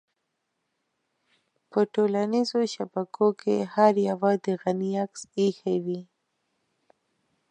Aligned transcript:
په 1.71 1.79
ټولنيزو 1.93 2.59
شبکو 2.73 3.27
کې 3.41 3.55
هر 3.73 3.93
يوه 4.09 4.31
د 4.45 4.47
غني 4.61 4.91
عکس 5.03 5.21
اېښی 5.37 5.77
وي. 5.85 6.01